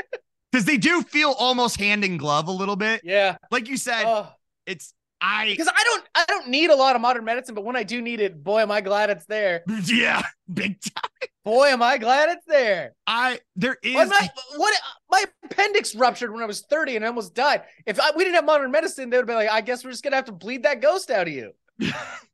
[0.53, 3.01] Because they do feel almost hand in glove a little bit.
[3.03, 3.37] Yeah.
[3.51, 4.27] Like you said,
[4.67, 7.77] it's I because I don't I don't need a lot of modern medicine, but when
[7.77, 9.63] I do need it, boy, am I glad it's there.
[9.87, 11.29] yeah, big time.
[11.45, 12.93] Boy, am I glad it's there.
[13.07, 14.75] I there is What my what
[15.11, 17.63] my appendix ruptured when I was 30 and I almost died.
[17.87, 20.03] If I, we didn't have modern medicine, they would be like, I guess we're just
[20.03, 21.53] gonna have to bleed that ghost out of you.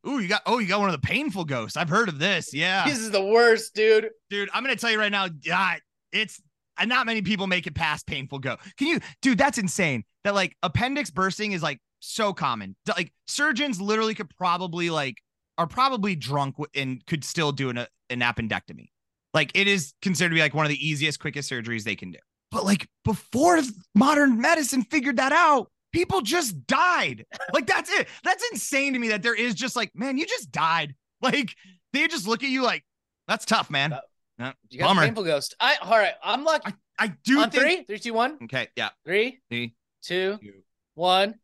[0.06, 1.76] ooh, you got oh, you got one of the painful ghosts.
[1.76, 2.54] I've heard of this.
[2.54, 2.88] Yeah.
[2.88, 4.08] This is the worst, dude.
[4.30, 5.76] Dude, I'm gonna tell you right now, yeah,
[6.10, 6.40] it's
[6.78, 8.56] uh, not many people make it past painful go.
[8.76, 9.38] Can you, dude?
[9.38, 10.04] That's insane.
[10.24, 12.76] That like appendix bursting is like so common.
[12.86, 15.16] Like surgeons literally could probably like
[15.56, 17.78] are probably drunk and could still do an,
[18.10, 18.88] an appendectomy.
[19.34, 22.10] Like it is considered to be like one of the easiest, quickest surgeries they can
[22.10, 22.18] do.
[22.50, 23.60] But like before
[23.94, 27.26] modern medicine figured that out, people just died.
[27.52, 28.08] Like that's it.
[28.24, 30.94] That's insane to me that there is just like, man, you just died.
[31.20, 31.56] Like
[31.92, 32.84] they just look at you like,
[33.26, 33.98] that's tough, man.
[34.38, 35.00] No, You got bummer.
[35.02, 35.54] the painful ghost.
[35.60, 36.14] I all right.
[36.22, 36.72] I'm lucky.
[36.98, 37.62] I do On think.
[37.62, 38.90] three, three, two, one, Okay, yeah.
[39.04, 40.52] three, Three, two, two.
[40.94, 41.34] one.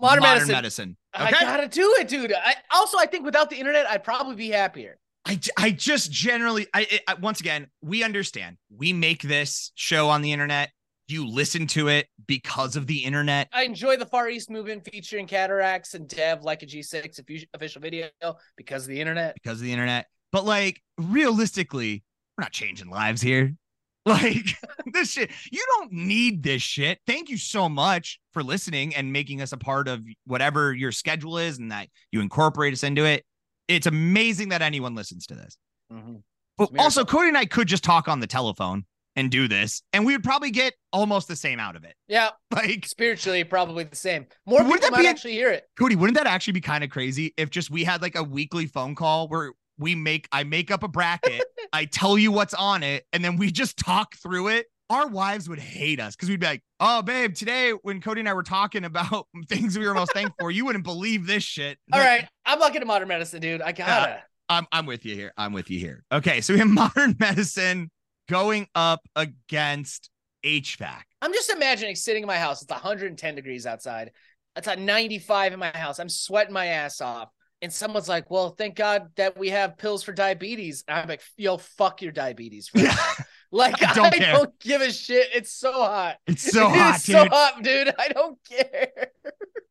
[0.00, 0.52] Modern, medicine.
[0.52, 0.96] medicine.
[1.12, 2.32] I gotta do it, dude.
[2.32, 4.96] I also I think without the internet, I'd probably be happier.
[5.24, 10.08] I, I just generally I, I I- once again we understand we make this show
[10.08, 10.70] on the internet
[11.08, 15.26] you listen to it because of the internet I enjoy the Far East movement featuring
[15.26, 18.08] Cataracs and Dev like a G6 official video
[18.56, 19.34] because of the internet.
[19.34, 22.04] because of the internet but like realistically
[22.38, 23.54] we're not changing lives here
[24.06, 24.56] like
[24.94, 29.42] this shit you don't need this shit thank you so much for listening and making
[29.42, 33.24] us a part of whatever your schedule is and that you incorporate us into it
[33.66, 35.58] it's amazing that anyone listens to this
[35.92, 36.14] mm-hmm.
[36.58, 37.04] But It's a also.
[37.04, 38.84] Cody and I could just talk on the telephone
[39.16, 41.94] and do this, and we would probably get almost the same out of it.
[42.08, 44.26] Yeah, Like, spiritually probably the same.
[44.44, 45.64] More people that might actually hear it.
[45.78, 48.66] Cody, wouldn't that actually be kind of crazy if just we had like a weekly
[48.66, 52.82] phone call where we make I make up a bracket, I tell you what's on
[52.82, 54.66] it, and then we just talk through it?
[54.90, 58.28] Our wives would hate us because we'd be like, "Oh, babe, today when Cody and
[58.28, 61.78] I were talking about things we were most thankful for, you wouldn't believe this shit."
[61.92, 63.60] All Like, right, I'm looking at modern medicine, dude.
[63.62, 64.22] I uh, gotta.
[64.48, 65.32] I'm I'm with you here.
[65.36, 66.04] I'm with you here.
[66.10, 67.90] Okay, so we have modern medicine
[68.28, 70.10] going up against
[70.44, 71.02] HVAC.
[71.20, 72.62] I'm just imagining sitting in my house.
[72.62, 74.12] It's 110 degrees outside.
[74.56, 75.98] It's at 95 in my house.
[75.98, 77.30] I'm sweating my ass off.
[77.60, 81.22] And someone's like, "Well, thank God that we have pills for diabetes." And I'm like,
[81.36, 82.96] "Yo, fuck your diabetes." Right.
[83.50, 85.28] Like I I don't don't, give a shit.
[85.34, 86.18] It's so hot.
[86.26, 87.16] It's so It hot, dude.
[87.16, 87.94] so hot, dude.
[87.98, 88.90] I don't care.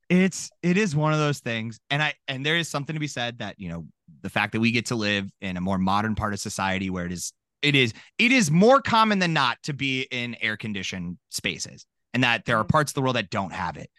[0.10, 3.08] it's it is one of those things and i and there is something to be
[3.08, 3.86] said that you know
[4.22, 7.06] the fact that we get to live in a more modern part of society where
[7.06, 11.18] it is it is it is more common than not to be in air conditioned
[11.30, 12.70] spaces and that there are mm-hmm.
[12.70, 13.90] parts of the world that don't have it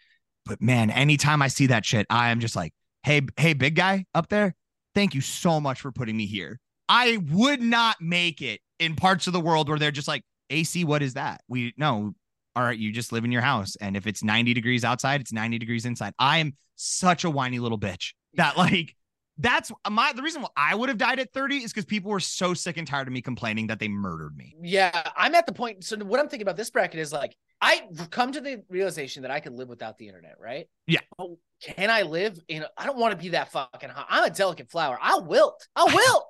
[0.45, 2.73] but man anytime i see that shit i am just like
[3.03, 4.55] hey hey big guy up there
[4.95, 9.27] thank you so much for putting me here i would not make it in parts
[9.27, 12.13] of the world where they're just like ac what is that we no
[12.59, 13.77] all right, you just live in your house.
[13.79, 16.13] And if it's 90 degrees outside, it's 90 degrees inside.
[16.19, 18.95] I am such a whiny little bitch that, like,
[19.37, 22.19] that's my the reason why I would have died at 30 is because people were
[22.19, 24.53] so sick and tired of me complaining that they murdered me.
[24.61, 25.85] Yeah, I'm at the point.
[25.85, 29.31] So what I'm thinking about this bracket is like I come to the realization that
[29.31, 30.67] I could live without the internet, right?
[30.87, 30.99] Yeah.
[31.17, 31.29] But
[31.61, 32.65] can I live in?
[32.77, 34.07] I don't want to be that fucking hot.
[34.09, 34.97] I'm a delicate flower.
[35.01, 35.67] I'll wilt.
[35.75, 36.25] I'll wilt.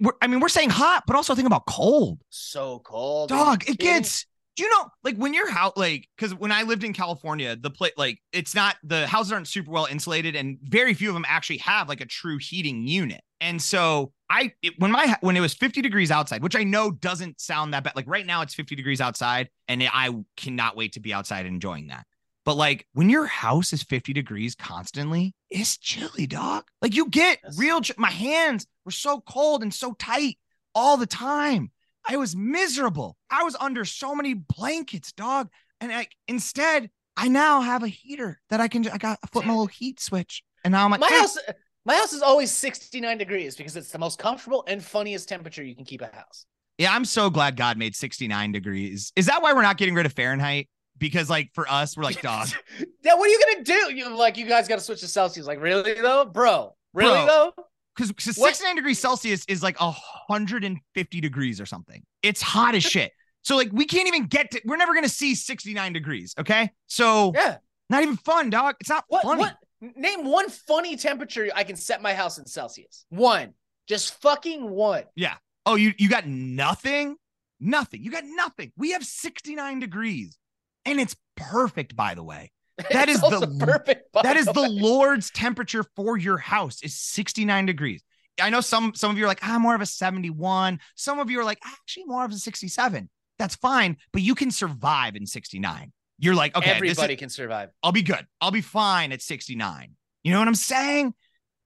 [0.00, 2.20] We're, I mean, we're saying hot, but also think about cold.
[2.30, 3.86] So cold, Dog, it kidding?
[3.86, 4.26] gets.
[4.56, 7.68] Do you know, like when you're out, like, because when I lived in California, the
[7.68, 11.26] plate, like, it's not the houses aren't super well insulated, and very few of them
[11.28, 13.20] actually have like a true heating unit.
[13.42, 16.90] And so I, it, when my when it was 50 degrees outside, which I know
[16.90, 17.94] doesn't sound that bad.
[17.94, 20.08] Like right now, it's 50 degrees outside, and I
[20.38, 22.06] cannot wait to be outside enjoying that.
[22.46, 26.64] But like when your house is 50 degrees constantly, it's chilly, dog.
[26.80, 27.58] Like you get Yes.
[27.58, 27.82] real.
[27.82, 30.38] Ch- my hands were so cold and so tight
[30.74, 31.72] all the time.
[32.08, 33.16] I was miserable.
[33.30, 35.48] I was under so many blankets, dog.
[35.80, 38.88] And like instead, I now have a heater that I can.
[38.88, 41.36] I got I put my little heat switch, and now I'm like, My eh, house,
[41.84, 45.74] my house is always 69 degrees because it's the most comfortable and funniest temperature you
[45.74, 46.46] can keep a house.
[46.78, 46.94] yeah.
[46.94, 49.12] I'm so glad God made 69 degrees.
[49.16, 50.68] Is that why we're not getting rid of Fahrenheit?
[50.98, 52.48] Because like for us, we're like, dog.
[53.02, 53.94] Yeah, what are you gonna do?
[53.94, 55.46] You like you guys got to switch to Celsius?
[55.46, 56.74] Like really though, bro?
[56.92, 57.26] Really Bro.
[57.56, 57.64] though?
[57.96, 62.02] because 69 degrees Celsius is like 150 degrees or something.
[62.22, 63.12] It's hot as shit.
[63.42, 64.60] So like we can't even get to.
[64.64, 66.34] We're never gonna see 69 degrees.
[66.38, 67.58] Okay, so Yeah.
[67.90, 68.76] not even fun, dog.
[68.80, 69.22] It's not What?
[69.22, 69.40] funny.
[69.40, 69.56] What?
[69.94, 73.04] Name one funny temperature I can set my house in Celsius.
[73.10, 73.54] One.
[73.86, 75.04] Just fucking one.
[75.14, 75.34] Yeah.
[75.64, 77.16] Oh, you you got nothing,
[77.60, 78.02] nothing.
[78.02, 78.72] You got nothing.
[78.76, 80.38] We have 69 degrees,
[80.86, 81.94] and it's perfect.
[81.94, 82.50] By the way,
[82.90, 84.12] That is the perfect.
[84.22, 84.68] that is the.
[84.68, 88.02] Lord's temperature for your house is 69 degrees.
[88.40, 90.78] I know some some of you are like, I'm more of a 71.
[90.94, 93.08] Some of you are like, actually more of a 67.
[93.38, 95.92] That's fine, but you can survive in 69.
[96.18, 97.70] You're like, okay, this is- Everybody can survive.
[97.82, 98.26] I'll be good.
[98.40, 99.92] I'll be fine at 69.
[100.22, 101.14] You know what I'm saying?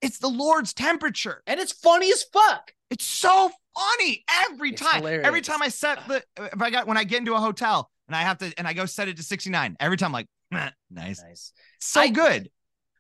[0.01, 1.43] It's the Lord's temperature.
[1.47, 2.73] And it's funny as fuck.
[2.91, 5.07] It's so funny every It's time.
[5.07, 8.17] Every time I set the if I got when I get into a hotel and
[8.17, 9.77] I have to and I go set it to 69.
[9.79, 11.23] Every time I'm like, "Meh, nice.
[11.23, 11.53] Nice.
[11.79, 12.51] So I- good.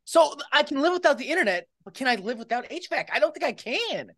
[0.05, 3.09] So I can live without the internet, but can I live without HVAC?
[3.13, 4.11] I don't think I can.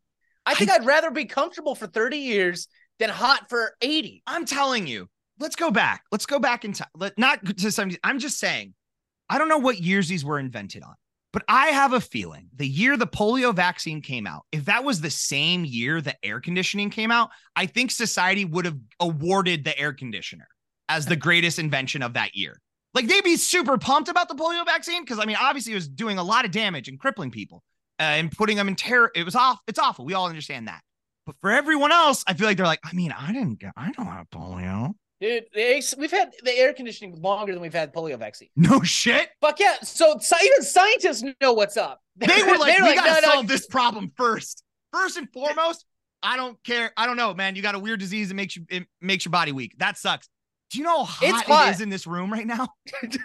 [0.46, 4.22] I think I, would rather be comfortable for 30 years than hot for 80.
[4.26, 6.02] I'm telling you, let's go back.
[6.11, 6.88] Let's go back in time.
[6.94, 7.98] Let not to 70s.
[8.02, 8.74] I'm just saying,
[9.28, 10.94] I don't know what years these were invented on,
[11.33, 15.00] but I have a feeling the year the polio vaccine came out, if that was
[15.00, 19.78] the same year the air conditioning came out, I think society would have awarded the
[19.78, 20.48] air conditioner
[20.92, 22.61] as the greatest invention of that year.
[22.94, 25.88] Like they'd be super pumped about the polio vaccine because I mean, obviously, it was
[25.88, 27.62] doing a lot of damage and crippling people
[27.98, 29.11] uh, and putting them in terror.
[29.14, 29.61] It was off.
[29.66, 30.05] It's awful.
[30.05, 30.83] We all understand that.
[31.24, 33.92] But for everyone else, I feel like they're like, I mean, I didn't get, I
[33.92, 34.94] don't have polio.
[35.20, 38.48] Dude, we've had the air conditioning longer than we've had polio vaccine.
[38.57, 39.28] No shit.
[39.40, 39.76] Fuck yeah.
[39.83, 42.00] So, so even scientists know what's up.
[42.16, 44.64] They were like, we gotta no, no, solve this problem first.
[44.92, 45.87] First and foremost,
[46.22, 46.90] I don't care.
[46.96, 47.57] I don't know, man.
[47.57, 49.76] You got a weird disease that makes you it makes your body weak.
[49.78, 50.28] That sucks.
[50.72, 51.68] Do you know how hot, hot.
[51.68, 52.68] it is in this room right now?
[53.08, 53.18] Do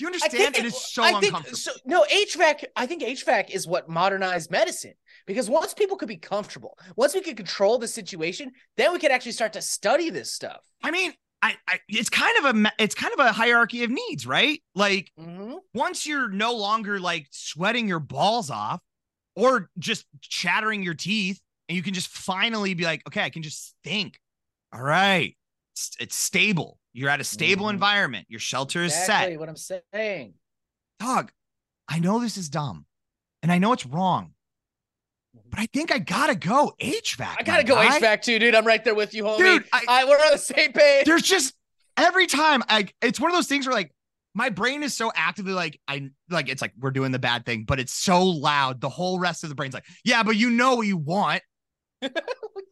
[0.00, 0.54] you understand?
[0.54, 1.56] think It is so I think uncomfortable.
[1.56, 1.70] so.
[1.84, 2.64] No, HVAC.
[2.76, 4.94] I think HVAC is what modernized medicine
[5.26, 9.12] because once people could be comfortable, once we could control the situation, then we could
[9.12, 10.60] actually start to study this stuff.
[10.82, 14.26] I mean, I, I it's kind of a it's kind of a hierarchy of needs,
[14.26, 14.60] right?
[14.74, 15.58] Like Mhm.
[15.74, 18.80] once you're no longer like sweating your balls off
[19.36, 23.42] or just chattering your teeth and you can just finally be like okay i can
[23.42, 24.18] just think
[24.72, 25.36] all right
[26.00, 27.70] it's, stable you're at a stable Mhm.
[27.74, 30.34] environment your shelter is Exactly set what I'm saying.
[31.00, 31.32] dog
[31.88, 32.86] i know this is dumb
[33.42, 34.32] and i know it's wrong
[35.50, 37.98] but i think i gotta go hvac I gotta go guy.
[37.98, 38.54] HVAC too, dude.
[38.54, 39.38] I'm right there with you, homie.
[39.38, 41.04] Dude, I- I, we're on the same page.
[41.06, 41.54] there's just
[41.96, 43.90] every time I it's one of those things where like
[44.36, 47.64] my brain is so actively like I like it's like we're doing the bad thing,
[47.64, 48.80] but it's so loud.
[48.80, 51.40] The whole rest of the brain's like, yeah, but you know what you want.
[52.02, 52.08] we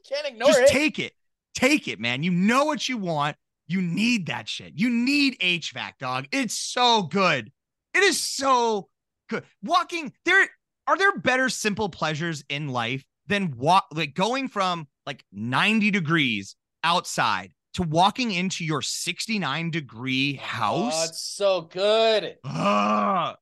[0.09, 0.53] can't ignore it.
[0.53, 0.69] Just it.
[0.69, 1.13] take it.
[1.55, 2.23] Take it, man.
[2.23, 3.37] You know what you want.
[3.67, 4.73] You need that shit.
[4.77, 6.27] You need HVAC, dog.
[6.33, 7.51] It's so good.
[7.95, 8.89] It is so
[9.29, 9.45] good.
[9.63, 10.49] Walking there
[10.87, 16.57] are there better simple pleasures in life than walk like going from like 90 degrees
[16.85, 21.09] outside to walking into your 69 degree Oh, house.
[21.09, 22.37] it's so good.
[22.45, 23.37] Ugh.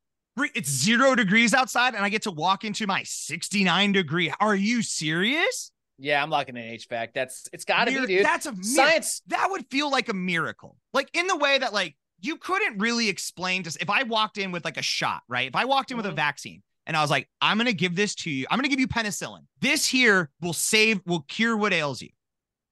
[0.54, 4.32] It's zero degrees outside, and I get to walk into my 69 degree.
[4.40, 5.70] Are you serious?
[6.00, 7.08] Yeah, I'm locking in HVAC.
[7.14, 8.24] That's it's gotta Mir- be, dude.
[8.24, 9.22] That's a mir- Science.
[9.28, 10.76] That would feel like a miracle.
[10.94, 14.50] Like in the way that like you couldn't really explain to if I walked in
[14.52, 15.48] with like a shot, right?
[15.48, 16.16] If I walked in with a Mhm.
[16.16, 18.46] vaccine and I was like, I'm gonna give this to you.
[18.50, 19.40] I'm gonna give you penicillin.
[19.60, 22.08] This here will save, will cure what ails you.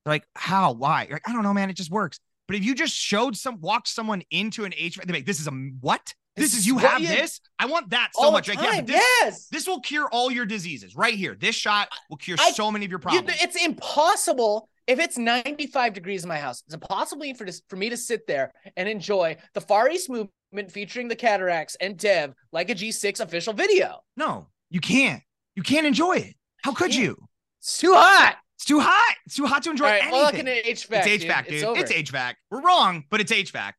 [0.04, 0.72] They're like, how?
[0.72, 1.02] Why?
[1.04, 1.68] You're like, I don't know, man.
[1.70, 2.18] It just works.
[2.46, 5.46] But if you just showed some, walked someone into an HVAC, they're like, this is
[5.46, 6.14] a what?
[6.38, 7.40] This, is you have you- this.
[7.58, 8.48] I want that so much.
[8.48, 9.48] Like, yeah, this, yes.
[9.48, 11.34] this will cure all your diseases right here.
[11.38, 13.38] This shot will cure I- so many of your You- problems.
[13.42, 16.62] it's impossible if it's 95 degrees in my house.
[16.66, 20.70] It's impossible for this for me to sit there and enjoy the Far East movement
[20.70, 24.00] featuring the Cataracs and Dev like a G6 official video.
[24.16, 25.22] no, you can't.
[25.56, 26.34] You can't enjoy it.
[26.62, 27.16] How could you?
[27.60, 28.36] It's too hot.
[28.56, 29.14] It's too hot.
[29.26, 30.48] It's too hot to enjoy All right, well, anything.
[30.48, 31.06] at HVAC.
[31.06, 31.54] it's HVAC, dude.
[31.54, 31.80] It's, over.
[31.80, 32.34] It's HVAC.
[32.50, 33.72] We're wrong, but it's HVAC.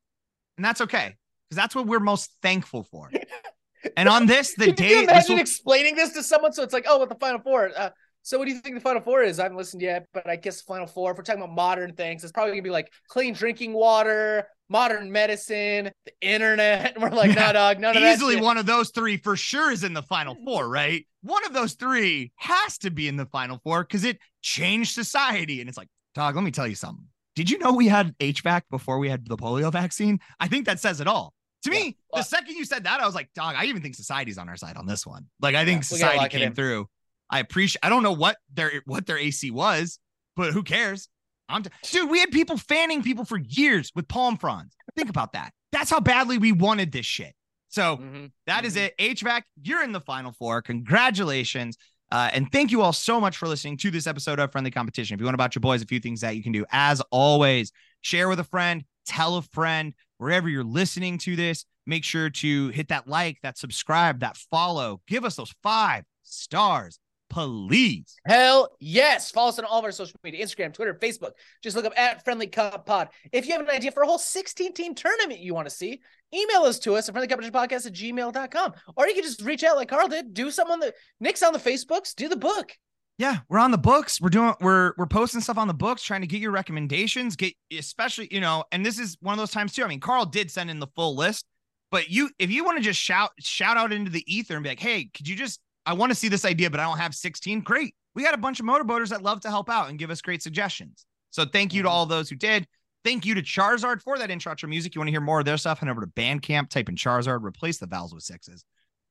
[0.58, 1.15] And that's okay.
[1.50, 3.12] Because that's what we're most thankful for.
[3.98, 6.54] and on this, the Can day you this imagine will, explaining this to someone?
[6.54, 7.72] So it's like, oh, what the Final Four?
[7.76, 7.90] Uh,
[8.22, 9.40] so what do you think the Final Four is?
[9.40, 11.12] I haven't listened yet, but I guess the Final Four.
[11.12, 15.12] If we're talking about modern things, it's probably gonna be like clean drinking water, modern
[15.12, 16.94] medicine, the internet.
[16.96, 18.14] And we're like, no, dog, none of that.
[18.14, 21.06] easily one of those three for sure is in the final four, right?
[21.22, 25.60] One of those three has to be in the final four because it changed society.
[25.60, 27.06] And it's like, dog, let me tell you something.
[27.36, 30.20] Did you know we had HVAC before we had the polio vaccine?
[30.40, 31.34] I think that says it all.
[31.63, 33.95] To me, Well- the second you said that, I was like, dog, I even think
[33.95, 35.26] society's on our side on this one.
[35.41, 36.88] Like, I think Yeah, society came through.
[37.30, 37.80] I appreciate.
[37.84, 40.00] I don't know what their what their AC was,
[40.36, 41.10] but who cares?
[41.48, 42.10] I'm t- dude.
[42.10, 44.76] We had people fanning people for years with palm fronds.
[44.95, 45.52] Think about that.
[45.72, 47.36] That's how badly we wanted this shit.
[47.67, 48.32] So Mhm.
[48.48, 48.86] that is Mhm.
[48.86, 48.95] it.
[48.98, 50.62] HVAC, you're in the final four.
[50.63, 51.78] Congratulations.
[52.12, 55.13] Uh, and thank you all so much for listening to this episode of Friendly Competition.
[55.13, 56.65] If you want about your boys, a few things that you can do.
[56.72, 61.66] As always, share with a friend, tell a friend, wherever you're listening to this.
[61.88, 65.02] Make sure to hit that like, that subscribe, that follow.
[65.08, 67.00] Give us those five stars,
[67.32, 68.16] please.
[68.28, 69.32] Hell yes.
[69.32, 71.32] Follow us on all of our social media Instagram, Twitter, Facebook.
[71.64, 73.10] Just look up at Friendly Comp Pod.
[73.32, 76.02] If you have an idea for a whole 16 team tournament you want to see,
[76.34, 78.74] email us to us at friendlycompetitionpodcast at gmail.com.
[78.96, 80.34] Or you can just reach out like Carl did.
[80.34, 82.14] Do some on the Nick's on the Facebooks.
[82.14, 82.72] Do the book.
[83.20, 84.22] Yeah, we're on the books.
[84.22, 87.36] We're doing we're we're posting stuff on the books, trying to get your recommendations.
[87.36, 89.84] Get especially, you know, and this is one of those times too.
[89.84, 91.46] I mean, Carl did send in the full list,
[91.92, 94.70] but you if you want to just shout shout out into the ether and be
[94.70, 97.14] like, hey, could you just I want to see this idea, but I don't have
[97.14, 97.60] 16.
[97.60, 97.94] Great.
[98.16, 100.42] We got a bunch of motorboaters that love to help out and give us great
[100.42, 101.06] suggestions.
[101.30, 101.92] So thank you to Mhm.
[101.92, 102.68] all those who did.
[103.04, 104.96] Thank you to Charizard for that intro outro music.
[104.96, 105.80] You want to hear more of their stuff?
[105.80, 108.64] Head over to Bandcamp, type in Charizard, replace the vowels with sixes.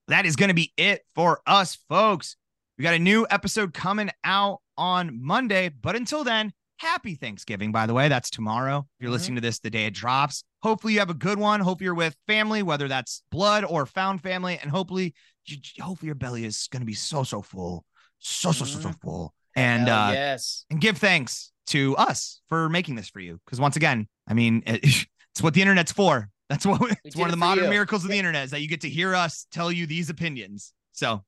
[0.08, 2.36] That is going to be it for us, folks.
[2.78, 7.86] We got a new episode coming out on Monday, but until then, happy Thanksgiving, by
[7.86, 8.08] the way.
[8.08, 8.86] That's tomorrow.
[8.98, 9.12] If you're Mhm.
[9.14, 11.58] listening to this the day it drops, hopefully you have a good one.
[11.60, 15.12] Hope you're with family, whether that's blood or found family, and hopefully,
[15.46, 17.84] you, hopefully your belly is going to be so so full,
[18.20, 19.00] so so so so Mhm.
[19.02, 20.64] full, and Hell uh, yes.
[20.70, 23.40] and give thanks to us for making this for you.
[23.44, 24.80] Because once again, I mean, it,
[25.32, 26.30] it's what the internet's for.
[26.48, 27.70] That's what it's one of the modern you.
[27.70, 30.72] miracles of the internet is that you get to hear us tell you these opinions.
[30.92, 31.24] So,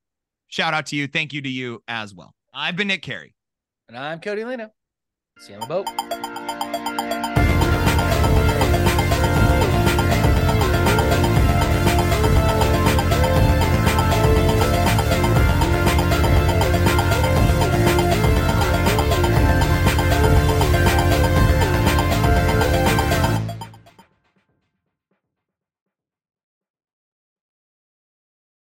[0.50, 1.06] Shout out to you.
[1.06, 2.34] Thank you to you as well.
[2.52, 3.34] I've been Nick Carey.
[3.88, 4.70] And I'm Cody Leno.
[5.38, 7.39] See you on the boat.